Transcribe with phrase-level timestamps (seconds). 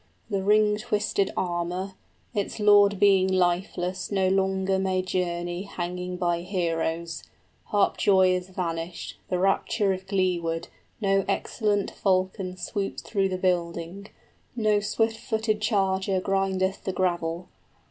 [0.31, 1.93] The ring twisted armor,
[2.33, 7.23] 40 Its lord being lifeless, no longer may journey Hanging by heroes;
[7.65, 10.69] harp joy is vanished, The rapture of glee wood,
[11.01, 14.07] no excellent falcon Swoops through the building,
[14.55, 17.49] no swift footed charger Grindeth the gravel.